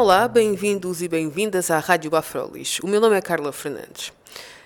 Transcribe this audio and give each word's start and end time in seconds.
Olá, 0.00 0.28
bem-vindos 0.28 1.02
e 1.02 1.08
bem-vindas 1.08 1.72
à 1.72 1.80
Rádio 1.80 2.14
Afrolis. 2.14 2.78
O 2.84 2.86
meu 2.86 3.00
nome 3.00 3.16
é 3.16 3.20
Carla 3.20 3.50
Fernandes. 3.50 4.12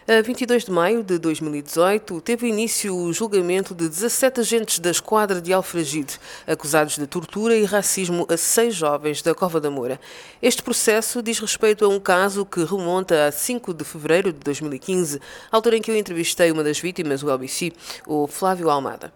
A 0.08 0.20
22 0.20 0.64
de 0.64 0.70
maio 0.72 1.04
de 1.04 1.16
2018, 1.16 2.20
teve 2.22 2.48
início 2.48 2.92
o 2.92 3.12
julgamento 3.12 3.72
de 3.72 3.88
17 3.88 4.40
agentes 4.40 4.78
da 4.80 4.90
esquadra 4.90 5.40
de 5.40 5.52
Alfragide, 5.52 6.18
acusados 6.44 6.96
de 6.96 7.06
tortura 7.06 7.54
e 7.54 7.64
racismo 7.64 8.26
a 8.28 8.36
seis 8.36 8.74
jovens 8.74 9.22
da 9.22 9.32
Cova 9.32 9.60
da 9.60 9.70
Moura. 9.70 10.00
Este 10.42 10.60
processo 10.60 11.22
diz 11.22 11.38
respeito 11.38 11.84
a 11.84 11.88
um 11.88 12.00
caso 12.00 12.44
que 12.44 12.64
remonta 12.64 13.28
a 13.28 13.30
5 13.30 13.72
de 13.72 13.84
fevereiro 13.84 14.32
de 14.32 14.40
2015, 14.40 15.20
altura 15.52 15.76
em 15.76 15.80
que 15.80 15.92
eu 15.92 15.96
entrevistei 15.96 16.50
uma 16.50 16.64
das 16.64 16.80
vítimas, 16.80 17.22
o 17.22 17.30
LBC, 17.30 17.72
o 18.04 18.26
Flávio 18.26 18.70
Almada. 18.70 19.12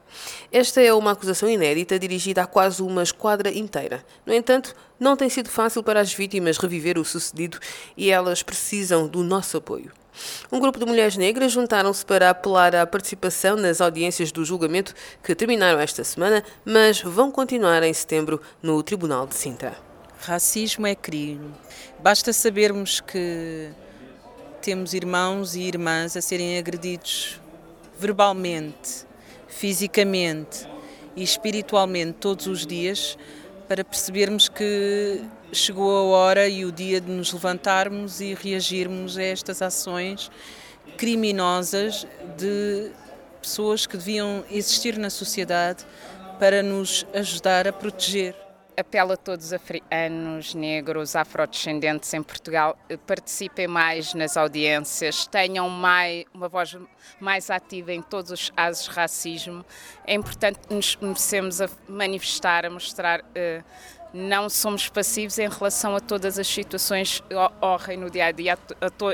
Esta 0.52 0.80
é 0.80 0.94
uma 0.94 1.10
acusação 1.10 1.50
inédita 1.50 1.98
dirigida 1.98 2.42
a 2.42 2.46
quase 2.46 2.80
uma 2.80 3.02
esquadra 3.02 3.50
inteira. 3.50 4.05
No 4.24 4.32
entanto, 4.32 4.72
não 5.00 5.16
tem 5.16 5.28
sido 5.28 5.50
fácil 5.50 5.82
para 5.82 6.00
as 6.00 6.14
vítimas 6.14 6.58
reviver 6.58 6.96
o 6.96 7.05
sucedido 7.05 7.58
e 7.96 8.08
elas 8.08 8.44
precisam 8.44 9.08
do 9.08 9.24
nosso 9.24 9.56
apoio. 9.56 9.91
Um 10.50 10.61
grupo 10.61 10.78
de 10.78 10.86
mulheres 10.86 11.17
negras 11.17 11.53
juntaram-se 11.53 12.05
para 12.05 12.31
apelar 12.31 12.75
à 12.75 12.86
participação 12.86 13.56
nas 13.56 13.81
audiências 13.81 14.33
do 14.33 14.45
julgamento 14.45 14.95
que 15.23 15.34
terminaram 15.34 15.81
esta 15.81 16.05
semana, 16.05 16.42
mas 16.64 17.00
vão 17.00 17.31
continuar 17.31 17.83
em 17.83 17.92
setembro 17.92 18.41
no 18.62 18.83
Tribunal 18.83 19.27
de 19.27 19.34
Sintra. 19.34 19.77
Racismo 20.20 20.86
é 20.86 20.95
crime. 20.95 21.53
Basta 22.00 22.33
sabermos 22.33 23.00
que 23.00 23.70
temos 24.62 24.95
irmãos 24.95 25.55
e 25.55 25.62
irmãs 25.62 26.17
a 26.17 26.20
serem 26.20 26.58
agredidos 26.58 27.41
verbalmente, 27.98 29.06
fisicamente 29.47 30.67
e 31.14 31.23
espiritualmente 31.23 32.14
todos 32.20 32.47
os 32.47 32.67
dias 32.67 33.17
para 33.69 33.84
percebermos 33.84 34.48
que 34.48 35.22
chegou 35.53 35.91
a 35.91 36.03
hora 36.03 36.48
e 36.48 36.64
o 36.64 36.70
dia 36.70 37.00
de 37.00 37.11
nos 37.11 37.33
levantarmos 37.33 38.20
e 38.20 38.34
reagirmos 38.34 39.19
a 39.19 39.23
estas 39.23 39.61
ações 39.61 40.31
criminosas 40.97 42.06
de 42.36 42.91
pessoas 43.41 43.86
que 43.86 43.97
deviam 43.97 44.45
existir 44.50 44.97
na 44.98 45.11
sociedade 45.11 45.84
para 46.39 46.62
nos 46.62 47.06
ajudar 47.14 47.67
a 47.67 47.73
proteger. 47.73 48.45
Apelo 48.78 49.12
a 49.12 49.16
todos 49.16 49.46
os 49.46 49.52
africanos, 49.55 50.52
negros, 50.55 51.16
afrodescendentes 51.16 52.12
em 52.12 52.22
Portugal, 52.22 52.78
participem 53.06 53.66
mais 53.66 54.12
nas 54.12 54.36
audiências, 54.36 55.27
tenham 55.27 55.66
mais, 55.70 56.27
uma 56.34 56.46
voz 56.46 56.77
mais 57.18 57.48
ativa 57.48 57.94
em 57.94 58.02
todos 58.02 58.30
os 58.30 58.50
casos 58.50 58.84
de 58.84 58.91
racismo. 58.91 59.64
É 60.06 60.12
importante 60.12 60.60
nos 60.68 60.94
comecemos 60.94 61.62
a 61.62 61.70
manifestar, 61.88 62.66
a 62.66 62.70
mostrar 62.70 63.20
uh, 63.20 63.64
não 64.12 64.50
somos 64.50 64.90
passivos 64.90 65.38
em 65.38 65.48
relação 65.48 65.96
a 65.96 66.00
todas 66.00 66.38
as 66.38 66.46
situações 66.46 67.20
que 67.20 67.34
ocorrem 67.34 67.96
no 67.96 68.11
dia 68.11 68.27
a 68.27 68.30
dia, 68.30 68.58
a, 68.80 68.90
to, 68.90 69.06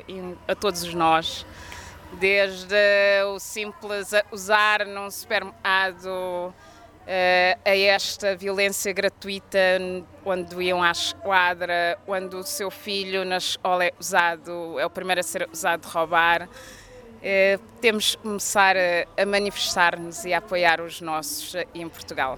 a 0.48 0.54
todos 0.56 0.92
nós. 0.92 1.46
Desde 2.14 2.74
o 3.32 3.38
simples 3.38 4.10
usar 4.32 4.84
num 4.86 5.08
supermercado 5.08 6.52
a 7.06 7.76
esta 7.76 8.36
violência 8.36 8.92
gratuita 8.92 9.58
quando 10.22 10.62
iam 10.62 10.82
à 10.82 10.90
esquadra, 10.90 11.98
quando 12.06 12.38
o 12.38 12.44
seu 12.44 12.70
filho 12.70 13.24
na 13.24 13.38
escola 13.38 13.84
é 13.84 13.92
usado, 13.98 14.78
é 14.78 14.86
o 14.86 14.90
primeiro 14.90 15.20
a 15.20 15.24
ser 15.24 15.48
usado 15.52 15.82
de 15.82 15.88
roubar. 15.88 16.48
Uh, 17.22 17.62
temos 17.80 18.16
que 18.16 18.22
começar 18.22 18.76
a, 18.76 19.22
a 19.22 19.24
manifestar-nos 19.24 20.24
e 20.24 20.34
a 20.34 20.38
apoiar 20.38 20.80
os 20.80 21.00
nossos 21.00 21.54
em 21.72 21.88
Portugal. 21.88 22.36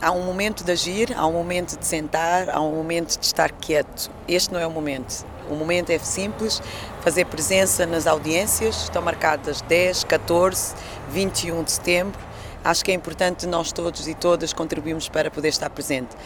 Há 0.00 0.12
um 0.12 0.22
momento 0.22 0.62
de 0.62 0.70
agir, 0.70 1.12
há 1.16 1.26
um 1.26 1.32
momento 1.32 1.76
de 1.76 1.84
sentar, 1.84 2.50
há 2.50 2.60
um 2.60 2.72
momento 2.72 3.18
de 3.18 3.24
estar 3.24 3.50
quieto. 3.50 4.10
Este 4.28 4.52
não 4.52 4.60
é 4.60 4.66
o 4.66 4.70
momento. 4.70 5.26
O 5.50 5.54
momento 5.54 5.90
é 5.90 5.98
simples, 5.98 6.62
fazer 7.00 7.24
presença 7.24 7.86
nas 7.86 8.06
audiências, 8.06 8.82
estão 8.82 9.00
marcadas 9.00 9.62
10, 9.62 10.04
14, 10.04 10.74
21 11.08 11.64
de 11.64 11.72
setembro. 11.72 12.27
Acho 12.64 12.84
que 12.84 12.90
é 12.90 12.94
importante 12.94 13.46
nós 13.46 13.72
todos 13.72 14.06
e 14.06 14.14
todas 14.14 14.52
contribuirmos 14.52 15.08
para 15.08 15.30
poder 15.30 15.48
estar 15.48 15.70
presente. 15.70 16.16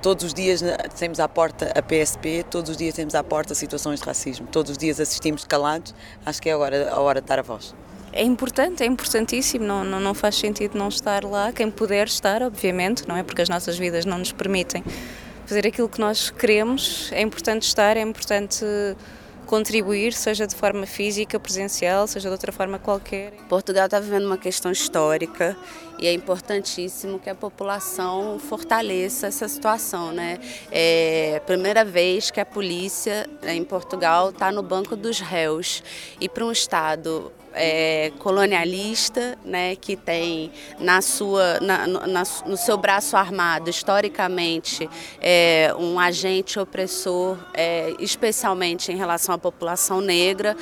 Todos 0.00 0.24
os 0.24 0.34
dias 0.34 0.62
temos 0.98 1.20
à 1.20 1.28
porta 1.28 1.72
a 1.76 1.82
PSP, 1.82 2.44
todos 2.50 2.70
os 2.70 2.76
dias 2.76 2.94
temos 2.94 3.14
à 3.14 3.22
porta 3.22 3.54
situações 3.54 4.00
de 4.00 4.06
racismo, 4.06 4.46
todos 4.48 4.72
os 4.72 4.78
dias 4.78 4.98
assistimos 4.98 5.44
calados. 5.44 5.94
Acho 6.26 6.42
que 6.42 6.48
é 6.48 6.52
agora 6.52 6.90
a 6.90 7.00
hora 7.00 7.20
de 7.20 7.26
dar 7.26 7.38
a 7.38 7.42
voz 7.42 7.74
é 8.12 8.22
importante, 8.22 8.82
é 8.82 8.86
importantíssimo, 8.86 9.64
não, 9.64 9.82
não, 9.82 9.98
não 9.98 10.12
faz 10.12 10.36
sentido 10.36 10.76
não 10.76 10.88
estar 10.88 11.24
lá. 11.24 11.50
Quem 11.50 11.70
puder 11.70 12.06
estar, 12.06 12.42
obviamente, 12.42 13.08
não 13.08 13.16
é? 13.16 13.22
Porque 13.22 13.40
as 13.40 13.48
nossas 13.48 13.78
vidas 13.78 14.04
não 14.04 14.18
nos 14.18 14.32
permitem 14.32 14.84
fazer 15.46 15.66
aquilo 15.66 15.88
que 15.88 16.00
nós 16.00 16.30
queremos, 16.30 17.10
é 17.12 17.20
importante 17.20 17.62
estar, 17.62 17.96
é 17.96 18.00
importante 18.00 18.64
contribuir, 19.52 20.14
seja 20.14 20.46
de 20.46 20.54
forma 20.54 20.86
física, 20.86 21.38
presencial, 21.38 22.06
seja 22.06 22.30
de 22.30 22.32
outra 22.32 22.50
forma 22.50 22.78
qualquer. 22.78 23.32
Portugal 23.50 23.84
está 23.84 24.00
vivendo 24.00 24.24
uma 24.24 24.38
questão 24.38 24.72
histórica 24.72 25.54
e 25.98 26.06
é 26.06 26.12
importantíssimo 26.14 27.18
que 27.18 27.28
a 27.28 27.34
população 27.34 28.38
fortaleça 28.38 29.26
essa 29.26 29.46
situação, 29.46 30.10
né? 30.10 30.38
É 30.70 31.34
a 31.36 31.40
primeira 31.40 31.84
vez 31.84 32.30
que 32.30 32.40
a 32.40 32.46
polícia 32.46 33.28
em 33.46 33.62
Portugal 33.62 34.30
está 34.30 34.50
no 34.50 34.62
banco 34.62 34.96
dos 34.96 35.20
réus 35.20 35.84
e 36.18 36.30
para 36.30 36.46
um 36.46 36.50
estado 36.50 37.30
é, 37.54 38.12
colonialista, 38.18 39.38
né, 39.44 39.76
que 39.76 39.96
tem 39.96 40.50
na 40.78 41.00
sua, 41.00 41.60
na, 41.60 41.86
na, 41.86 42.22
no 42.46 42.56
seu 42.56 42.76
braço 42.76 43.16
armado, 43.16 43.70
historicamente, 43.70 44.88
é, 45.20 45.74
um 45.78 45.98
agente 45.98 46.58
opressor, 46.58 47.38
é, 47.54 47.94
especialmente 47.98 48.90
em 48.92 48.96
relação 48.96 49.34
à 49.34 49.38
população 49.42 50.00
negra, 50.00 50.56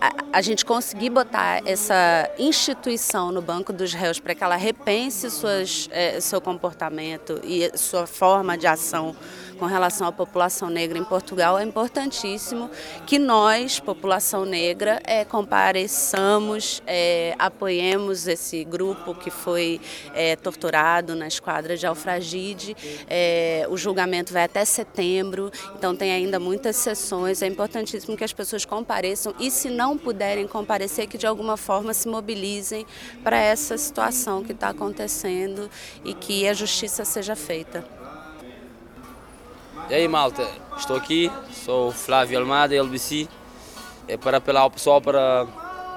a, 0.00 0.38
a, 0.38 0.42
gente 0.42 0.64
conseguir 0.64 1.10
botar 1.10 1.62
essa 1.64 2.28
instituição 2.38 3.30
no 3.30 3.40
banco 3.40 3.72
dos 3.72 3.94
réus 3.94 4.18
para 4.18 4.34
que 4.34 4.42
ela 4.42 4.56
repense 4.56 5.30
suas, 5.30 5.88
é, 5.92 6.20
seu 6.20 6.40
comportamento 6.40 7.40
e 7.44 7.70
sua 7.78 8.06
forma 8.06 8.58
de 8.58 8.66
ação 8.66 9.14
com 9.58 9.66
relação 9.66 10.06
à 10.06 10.12
população 10.12 10.68
negra 10.68 10.98
em 10.98 11.04
Portugal, 11.04 11.58
é 11.58 11.64
importantíssimo 11.64 12.70
que 13.06 13.18
nós, 13.18 13.78
população 13.78 14.44
negra, 14.44 15.00
é, 15.04 15.24
compareçamos, 15.24 16.82
é, 16.86 17.34
apoiemos 17.38 18.26
esse 18.26 18.64
grupo 18.64 19.14
que 19.14 19.30
foi 19.30 19.80
torturado 20.42 21.14
na 21.14 21.26
esquadra 21.26 21.76
de 21.76 21.86
Alfragide. 21.86 22.76
O 23.68 23.76
julgamento 23.76 24.32
vai 24.32 24.44
até 24.44 24.64
setembro, 24.64 25.50
então 25.76 25.94
tem 25.94 26.12
ainda 26.12 26.38
muitas 26.38 26.76
sessões. 26.76 27.42
É 27.42 27.46
importantíssimo 27.46 28.13
que 28.16 28.24
as 28.24 28.32
pessoas 28.32 28.64
compareçam 28.64 29.34
e, 29.38 29.50
se 29.50 29.70
não 29.70 29.96
puderem 29.96 30.46
comparecer, 30.46 31.06
que 31.06 31.18
de 31.18 31.26
alguma 31.26 31.56
forma 31.56 31.92
se 31.94 32.08
mobilizem 32.08 32.86
para 33.22 33.36
essa 33.36 33.76
situação 33.76 34.42
que 34.42 34.52
está 34.52 34.68
acontecendo 34.68 35.70
e 36.04 36.14
que 36.14 36.48
a 36.48 36.52
justiça 36.52 37.04
seja 37.04 37.36
feita. 37.36 37.84
E 39.88 39.94
aí 39.94 40.08
malta, 40.08 40.48
estou 40.78 40.96
aqui, 40.96 41.30
sou 41.52 41.92
Flávio 41.92 42.38
Almada, 42.38 42.74
LBC, 42.74 43.28
é 44.08 44.16
para 44.16 44.38
apelar 44.38 44.62
ao 44.62 44.70
pessoal 44.70 45.00
para 45.00 45.46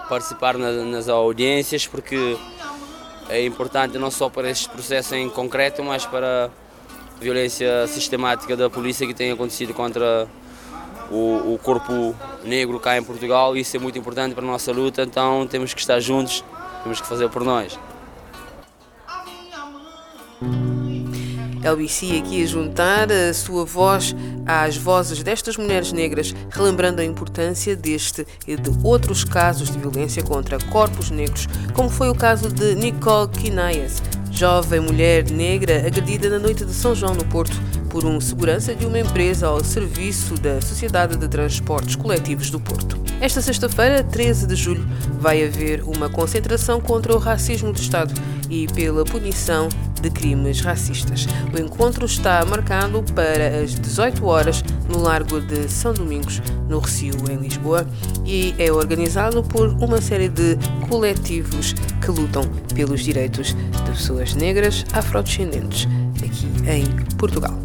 participar 0.10 0.58
nas, 0.58 0.76
nas 0.86 1.10
audiências, 1.10 1.88
porque 1.88 2.38
é 3.30 3.46
importante 3.46 3.98
não 3.98 4.12
só 4.12 4.30
para 4.30 4.50
este 4.50 4.70
processo 4.70 5.16
em 5.16 5.30
concreto, 5.30 5.84
mas 5.84 6.06
para 6.06 6.46
a 6.46 7.20
violência 7.20 7.88
sistemática 7.88 8.56
da 8.56 8.70
polícia 8.70 9.08
que 9.08 9.14
tem 9.14 9.32
acontecido 9.32 9.74
contra 9.74 10.28
o, 11.12 11.54
o 11.54 11.60
corpo 11.62 12.16
negro 12.44 12.80
cá 12.80 12.98
em 12.98 13.04
Portugal. 13.04 13.56
Isso 13.56 13.76
é 13.76 13.80
muito 13.80 13.98
importante 13.98 14.34
para 14.34 14.44
a 14.44 14.48
nossa 14.48 14.72
luta, 14.72 15.04
então 15.04 15.48
temos 15.48 15.74
que 15.74 15.80
estar 15.80 16.00
juntos, 16.00 16.44
temos 16.84 17.02
que 17.02 17.08
fazer 17.08 17.30
por 17.30 17.44
nós. 17.44 17.78
LBC 21.64 22.20
aqui 22.20 22.44
a 22.44 22.46
juntar 22.46 23.12
a 23.12 23.34
sua 23.34 23.66
voz 23.66 24.16
às 24.46 24.78
vozes 24.78 25.22
destas 25.22 25.58
mulheres 25.58 25.92
negras, 25.92 26.34
relembrando 26.50 27.02
a 27.02 27.06
importância 27.06 27.76
deste 27.76 28.26
e 28.48 28.56
de 28.56 28.72
outros 28.84 29.24
casos 29.24 29.70
de 29.70 29.78
violência 29.78 30.24
contra 30.24 30.58
corpos 30.66 31.10
negros, 31.10 31.48
como 31.74 31.90
foi 31.90 32.10
o 32.10 32.16
caso 32.16 32.50
de 32.50 32.76
Nicole 32.76 33.28
Quinaias, 33.30 34.02
jovem 34.32 34.80
mulher 34.80 35.30
negra 35.30 35.86
agredida 35.86 36.30
na 36.30 36.40
noite 36.40 36.64
de 36.64 36.74
São 36.74 36.96
João 36.96 37.16
no 37.16 37.26
Porto 37.26 37.60
por 37.98 38.06
um 38.06 38.22
segurança 38.22 38.76
de 38.76 38.86
uma 38.86 39.00
empresa 39.00 39.48
ao 39.48 39.64
serviço 39.64 40.36
da 40.36 40.62
Sociedade 40.62 41.18
de 41.18 41.28
Transportes 41.28 41.96
Coletivos 41.96 42.52
do 42.52 42.60
Porto. 42.60 42.96
Esta 43.20 43.42
sexta-feira, 43.42 44.04
13 44.04 44.46
de 44.46 44.56
julho, 44.56 44.88
vai 45.20 45.44
haver 45.44 45.82
uma 45.82 46.08
concentração 46.08 46.80
contra 46.80 47.16
o 47.16 47.18
racismo 47.18 47.74
do 47.74 47.80
Estado 47.80 48.14
e 48.52 48.68
pela 48.68 49.04
punição 49.04 49.68
de 50.00 50.12
crimes 50.12 50.62
racistas. 50.62 51.26
O 51.52 51.60
encontro 51.60 52.06
está 52.06 52.46
marcado 52.46 53.04
para 53.16 53.64
as 53.64 53.74
18 53.74 54.24
horas 54.28 54.64
no 54.88 55.00
Largo 55.00 55.42
de 55.42 55.68
São 55.68 55.92
Domingos, 55.92 56.40
no 56.70 56.78
Recio, 56.78 57.16
em 57.32 57.38
Lisboa, 57.38 57.84
e 58.28 58.54
é 58.60 58.72
organizado 58.72 59.42
por 59.42 59.70
uma 59.84 60.00
série 60.00 60.30
de 60.30 60.56
coletivos 60.88 61.74
que 62.00 62.12
lutam 62.12 62.44
pelos 62.76 63.04
direitos 63.04 63.56
de 63.56 63.82
pessoas 63.92 64.36
negras 64.36 64.86
afrodescendentes 64.94 65.88
aqui 66.24 66.48
em 66.70 66.86
Portugal. 67.16 67.58